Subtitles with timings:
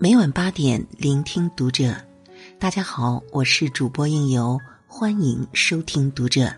[0.00, 1.92] 每晚八点，聆听读者。
[2.56, 6.54] 大家好，我是主播应由，欢迎收听读者。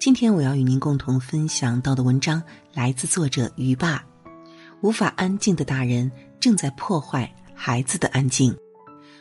[0.00, 4.02] 今天我要与您共同分享到的文章来自作者于爸。
[4.80, 8.56] 无法安静的大人正在破坏孩子的安静。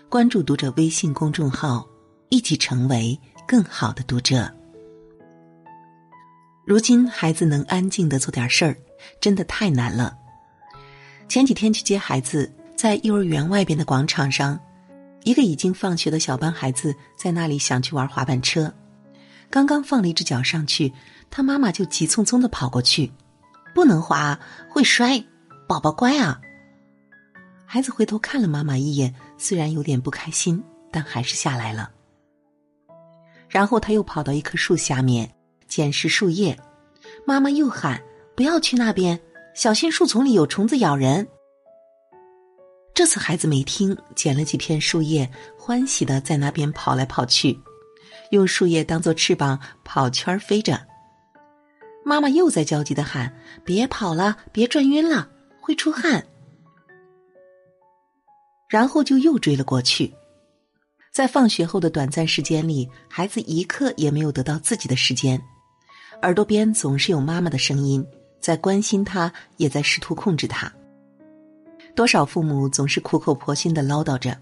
[0.08, 1.86] 关注读者微信公众号，
[2.30, 4.49] 一起成为更好的读者。
[6.66, 8.77] 如今，孩子能安静的做点事儿，
[9.20, 10.18] 真的太难了。
[11.27, 12.49] 前几天去接孩子，
[12.81, 14.59] 在幼儿园外边的广场上，
[15.22, 18.73] 一个已经放学的小班孩子在那里想去玩滑板车，
[19.52, 20.91] 刚刚放了一只脚上去，
[21.30, 23.12] 他妈妈就急匆匆的跑过去
[23.75, 25.23] ：“不能滑，会摔，
[25.67, 26.41] 宝宝乖啊！”
[27.67, 30.59] 孩子回头看了妈妈一眼，虽然有点不开心，
[30.91, 31.91] 但还是下来了。
[33.48, 35.31] 然后他又跑到一棵树下面。
[35.67, 36.58] 捡拾树叶，
[37.27, 38.02] 妈妈又喊
[38.36, 39.20] ：“不要去那边，
[39.53, 41.28] 小心树丛里有虫子咬人。”
[43.02, 47.59] 这次孩子没听，捡了几片树叶，欢喜的在那边跑来跑去，
[48.30, 50.80] 用树叶当做翅膀跑圈飞着。
[52.05, 53.35] 妈妈又在焦急的喊
[53.66, 55.27] ：“别跑了，别转晕了，
[55.59, 56.27] 会出汗。”
[58.69, 60.13] 然后就又追了过去。
[61.11, 65.41] 在放学后的短暂时间里，孩子一刻也没有得到自己的时间。
[66.22, 68.05] 耳朵边总是有妈妈的声音，
[68.39, 70.72] 在关心他，也在试图控制他。
[71.95, 74.38] 多少父母总是苦口婆心的唠叨着，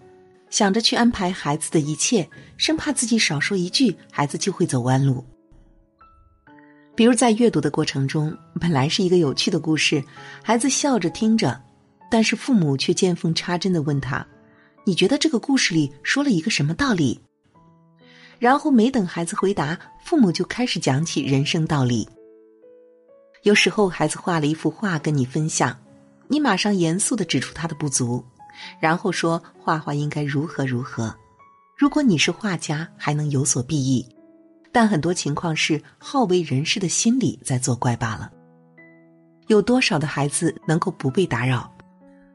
[0.50, 5.24] 想着去安排孩子的一切，生怕自己少说一句，孩子就会走弯路。
[6.96, 10.04] 比如在阅读的过程中，本来是一个有趣的故事，
[10.44, 11.60] 孩子笑着听着，
[12.12, 14.26] 但是父母却见缝插针的问他
[14.86, 17.20] ：“你觉得这个故事里说了一个什么道理？”
[18.38, 22.08] 然后没等孩子回答，父母就开始讲起人生道理。
[23.44, 25.78] 有时候孩子画了一幅画跟你分享，
[26.32, 28.24] 你马上严肃的指出他的不足，
[28.80, 31.14] 然后说画画应该如何如何。
[31.76, 34.08] 如果你是画家，还能有所裨益，
[34.72, 38.32] 但很多情况是好为人师的心理在作怪罢了。
[39.48, 41.74] 有多少的孩子能够不被打扰？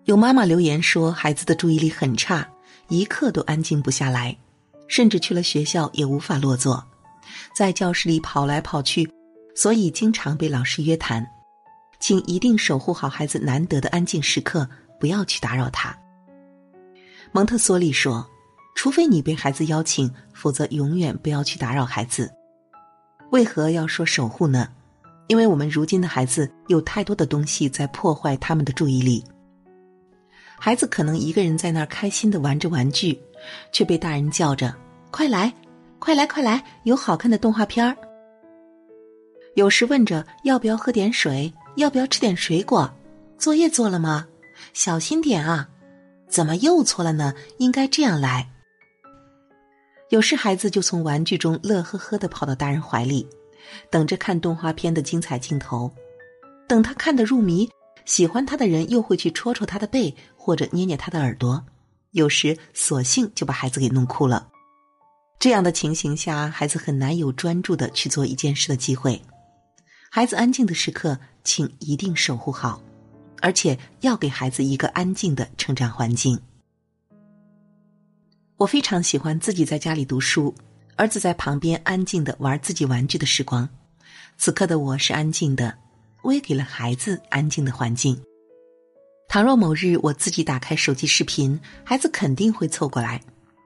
[0.07, 2.47] 有妈妈留言说，孩子的注意力很差，
[2.89, 4.37] 一刻都安静不下来。
[4.87, 6.85] 甚至去了学校也无法落座，
[7.57, 9.11] 在教室里跑来跑去，
[9.55, 11.27] 所以经常被老师约谈。
[12.01, 14.69] 请一定守护好孩子难得的安静时刻，
[15.01, 15.97] 不要去打扰他。
[17.33, 18.29] 蒙特梭利说
[18.77, 22.31] ：“除非你被孩子邀请，否则永远不要去打扰孩子。”
[23.33, 24.69] 为何要说守护呢？
[25.27, 29.25] 因为我们如今的孩子有太多的东西在破坏他们的注意力。
[30.59, 33.19] 孩子可能一个人在那儿开心的玩着玩具，
[33.73, 34.75] 却被大人叫着
[35.11, 35.53] ：“快来，
[35.99, 36.63] 快来，快来！
[36.85, 37.97] 有好看的动画片儿。”
[39.57, 42.93] 有时问着要不要喝点水，要不要吃点水果，
[43.39, 44.27] 作业做了吗？
[44.73, 45.69] 小心点啊！
[46.29, 47.35] 怎么又错了呢？
[47.59, 48.51] 应该这样来。
[50.11, 53.27] 有时孩子就从玩具中乐呵呵的跑到大人怀里，
[53.91, 55.91] 等着看动画片的精彩镜头，
[56.69, 57.69] 等他看得入迷。
[58.05, 61.65] 喜欢他的人又会去戳戳他的背，或者捏捏他的耳朵，
[62.11, 64.49] 有时索性就把孩子给弄哭了。
[65.39, 69.21] 这样的情形下，孩子很难有专注的去做一件事的机会。
[70.11, 72.83] 孩子安静的时刻，请一定守护好，
[73.41, 76.39] 而且要给孩子一个安静的成长环境。
[78.57, 80.55] 我非常喜欢自己在家里读书，
[80.97, 83.69] 儿子在旁边安静的玩自己玩具的时光。
[84.37, 85.77] 此刻的我是安静的。
[86.23, 88.19] 我也给了孩子安静的环境。
[89.29, 93.21] 倘若某日我自己打开手机视频，孩子肯定会凑过来，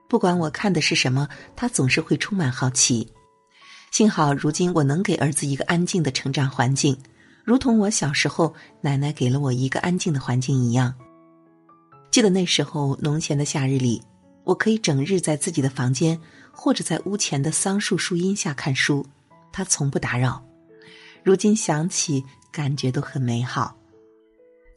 [0.09, 3.07] 不管我看的是什么，他总是会充满好奇。
[3.91, 6.97] 幸好如今我能给儿子一个安静的成长环境，
[7.49, 10.93] 如同我小时候奶奶给了我一个安静的环境一样。
[12.11, 13.99] 记得那时候农闲的夏日里，
[14.43, 16.15] 我可以整日在自己的房间
[16.51, 19.03] 或者在屋前的桑树树荫下看书，
[19.51, 20.39] 他从不打扰。
[21.23, 22.23] 如今想起。
[22.51, 23.75] 感觉都很美好，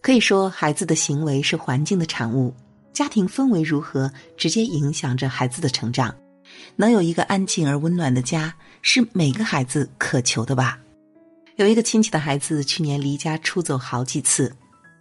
[0.02, 2.54] 可以说孩子的行为是环境的产物，
[2.92, 6.14] 家庭氛围如何，直接影响着孩子的成长。
[6.76, 10.78] 能有一个安静而温暖的家，是每个孩子渴求的吧？
[11.56, 14.54] 有一个亲戚的孩子去年离家出走好几次，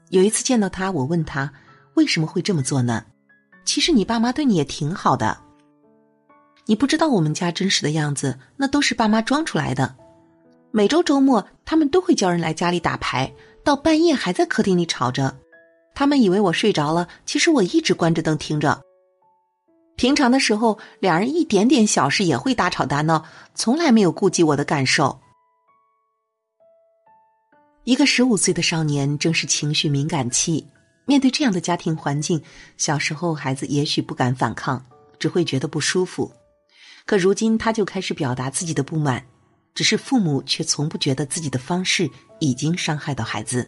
[0.09, 1.51] 有一次见到他，我问他
[1.93, 3.05] 为什么会这么做呢？
[3.63, 5.37] 其实你爸妈对你也挺好的，
[6.65, 9.95] 你不知道我们家真实的样子，那都是爸妈装出来的。
[10.71, 13.31] 每周周末，他们都会叫人来家里打牌，
[13.63, 15.37] 到半夜还在客厅里吵着。
[15.93, 18.81] 他们以为我睡着了，其实我一直关着灯听着。
[19.95, 23.25] 平常的时候，两人一点点小事也会大吵大闹，
[23.55, 25.19] 从来没有顾及我的感受。
[27.83, 30.63] 一个十五岁的少年正是情绪敏感期，
[31.05, 32.39] 面对这样的家庭环境，
[32.77, 34.85] 小时候孩子也许不敢反抗，
[35.17, 36.31] 只会觉得不舒服。
[37.07, 39.25] 可如今他就开始表达自己的不满，
[39.73, 42.07] 只是父母却从不觉得自己的方式
[42.39, 43.67] 已经伤害到孩子。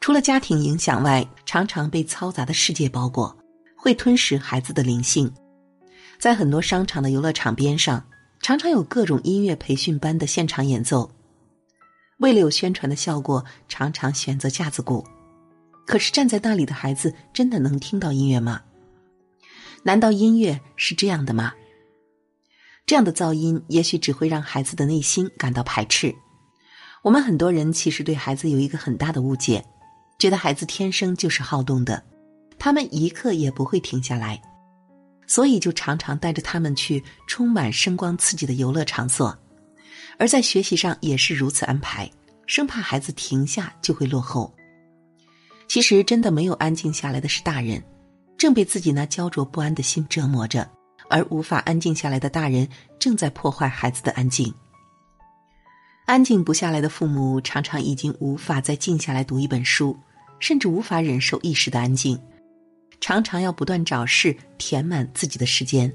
[0.00, 3.36] 除了家庭影响外，常常被嘈杂的世界包裹，
[3.76, 5.32] 会吞噬孩子的灵性。
[6.20, 8.04] 在很多商场的游乐场边上，
[8.40, 11.10] 常常有各种音乐培训班的现场演奏。
[12.22, 15.04] 为了有宣传的效果，常常选择架子鼓。
[15.84, 18.62] 可是站在那里的孩子真的能听到音乐吗？
[19.82, 21.52] 难道音乐是这样的吗？
[22.86, 26.14] 这样的噪音也许只会让孩子的内心感到排斥。
[27.02, 29.64] 我们很多人其实对孩子有一个很大的误解，
[30.16, 32.00] 觉得孩子天生就是好动的，
[32.56, 34.40] 他们一刻也不会停下来，
[35.26, 39.36] 所以就常常带着他们去充满声光刺激的游乐场所，
[40.18, 42.10] 而在学习上也是如此安排，
[42.46, 44.52] 生怕孩子停下就会落后。
[45.68, 47.82] 其实，真的没有安静下来的是大人，
[48.36, 50.62] 正被自己那焦灼不安的心折磨着；
[51.08, 52.68] 而无法安静下来的大人，
[52.98, 54.52] 正在破坏孩子的安静。
[56.04, 59.96] 安静不下来的父母，常常已经无法再静下来读一本书，
[60.40, 62.20] 甚至无法忍受一时的安静，
[63.00, 65.90] 常常要不断找事填满自己的时间。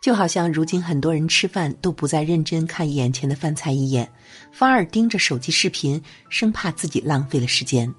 [0.00, 4.08] 就好像如今很多人吃饭都不再认真看眼前的饭菜一眼，
[4.52, 7.92] 反而盯着手机视频，生怕自己浪费了时间。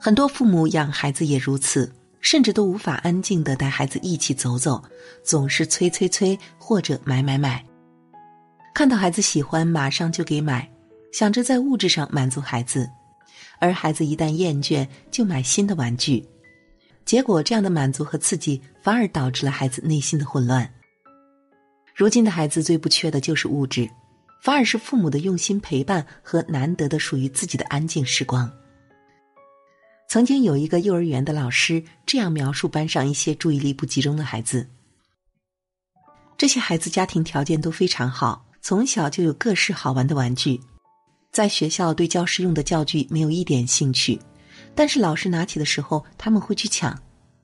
[0.00, 4.80] 很多父母养孩子也如此，甚至都无法安静的带孩子一起走走，
[5.24, 7.64] 总是催催催或者买买买。
[8.72, 10.70] 看到孩子喜欢，马上就给买，
[11.12, 12.86] 想着在物质上满足孩子；
[13.58, 16.24] 而孩子一旦厌倦，就买新的玩具。
[17.04, 20.66] 结果，这样的满足和刺激反而导致了孩子内心的混乱。
[21.94, 23.86] 如今的孩子最不缺的就是物质，
[24.40, 28.50] 反而是父母的用心陪伴和难得的属于自己的安静时光。
[30.08, 34.66] 曾经有一个幼儿园的老师这样描述班上一些注意力不集中的孩子：
[36.38, 40.58] 这些孩子家庭条件都非常好，从小就有各式好玩的玩具，
[41.30, 44.18] 在学校对教师用的教具没有一点兴趣，
[44.74, 46.98] 但是老师拿起的时候他们会去抢，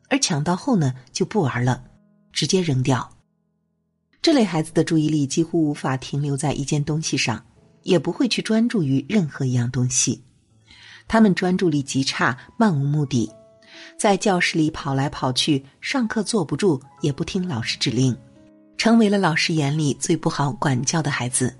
[0.08, 1.84] 而抢到后呢就不玩了，
[2.32, 3.10] 直接扔掉。
[4.22, 7.44] 这类孩子的注意力几乎无法停留在一件东西上，
[7.82, 10.24] 也不会去专注于任何一样东西。
[11.06, 13.30] 他们专注力极差，漫无目的，
[13.98, 18.16] 在教室里跑来跑去，上课坐不住，也不听老师指令，
[18.78, 21.54] 成为了老师眼里最不好管教的孩子。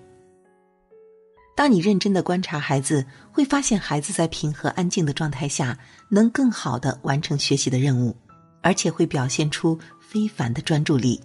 [1.55, 8.17] 当你认真的观察孩子，会发现孩子在平和安静的状态下，能更好的完成学习的任务，
[8.65, 11.21] 而且会表现出非凡的专注力。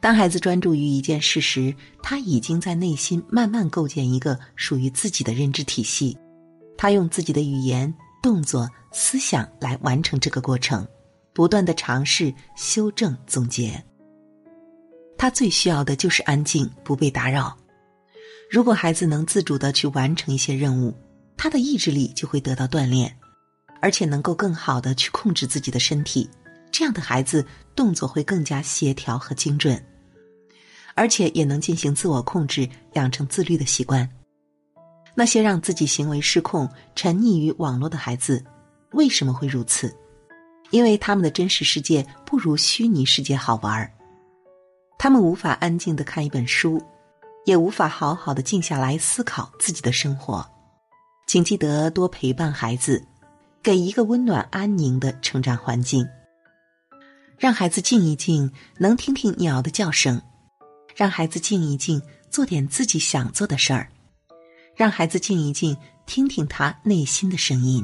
[0.00, 6.18] 当孩子专注于一件事时，他已经在内心慢慢构建一个属于自己的认知体系。
[6.76, 10.86] 他用自己的语言、动作、思想来完成这个过程，
[11.32, 13.82] 不断的尝试、修正、总结。
[15.16, 17.56] 他最需要的就是安静，不被打扰。
[18.50, 20.92] 如果孩子能自主的去完成一些任务，
[21.36, 23.16] 他的意志力就会得到锻炼，
[23.84, 26.26] 而且能够更好的去控制自己的身体。
[26.72, 27.44] 这样的孩子
[27.76, 29.78] 动作会更加协调和精准，
[30.94, 34.08] 而且也能进行自我控制，养成自律的习惯。
[35.14, 38.42] 那些让自己行为失控、沉溺于网络的孩子，
[38.92, 39.94] 为什么会如此？
[40.70, 43.92] 因为他们的真实世界不如虚拟世界好玩儿，
[44.98, 46.82] 他们无法安静的看一本书，
[47.44, 50.42] 也无法好好的静下来思考自己的生活。
[51.26, 53.02] 请记得多陪伴孩子，
[53.64, 56.06] 给一个温暖安宁的成长环境，
[57.38, 60.20] 让孩子静一静，能听听鸟的叫声；
[60.94, 63.88] 让孩子静一静，做点自己想做的事儿。
[64.76, 67.82] 让孩子静一静，听听他内心的声音，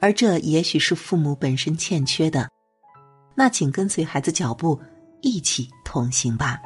[0.00, 2.50] 而这也许是父母本身欠缺的。
[3.36, 4.80] 那请跟随孩子脚步，
[5.20, 6.60] 一起同行吧。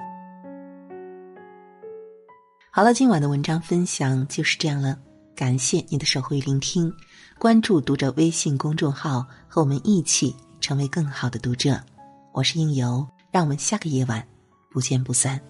[2.70, 4.98] 好了，今晚的文章分享就是这样了，
[5.34, 6.92] 感谢你的守候与聆听，
[7.40, 11.80] 关注读者微信公众号，和我们一起成为更好的读者。
[12.32, 14.24] 我是应由，让我们下个夜晚
[14.70, 15.40] 不见不散。